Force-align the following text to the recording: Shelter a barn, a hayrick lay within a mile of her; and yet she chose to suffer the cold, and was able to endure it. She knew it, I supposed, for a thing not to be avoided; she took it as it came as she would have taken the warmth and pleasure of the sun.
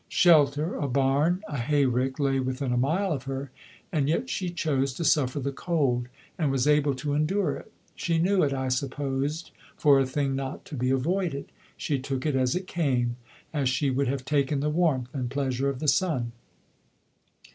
Shelter 0.09 0.73
a 0.77 0.87
barn, 0.87 1.43
a 1.47 1.57
hayrick 1.59 2.19
lay 2.19 2.39
within 2.39 2.73
a 2.73 2.75
mile 2.75 3.13
of 3.13 3.25
her; 3.25 3.51
and 3.91 4.09
yet 4.09 4.31
she 4.31 4.49
chose 4.49 4.95
to 4.95 5.05
suffer 5.05 5.39
the 5.39 5.51
cold, 5.51 6.07
and 6.39 6.49
was 6.49 6.65
able 6.67 6.95
to 6.95 7.13
endure 7.13 7.55
it. 7.55 7.71
She 7.95 8.17
knew 8.17 8.41
it, 8.41 8.51
I 8.51 8.69
supposed, 8.69 9.51
for 9.77 9.99
a 9.99 10.07
thing 10.07 10.35
not 10.35 10.65
to 10.65 10.75
be 10.75 10.89
avoided; 10.89 11.51
she 11.77 11.99
took 11.99 12.25
it 12.25 12.35
as 12.35 12.55
it 12.55 12.65
came 12.65 13.17
as 13.53 13.69
she 13.69 13.91
would 13.91 14.07
have 14.07 14.25
taken 14.25 14.59
the 14.59 14.71
warmth 14.71 15.13
and 15.13 15.29
pleasure 15.29 15.69
of 15.69 15.77
the 15.77 15.87
sun. 15.87 16.31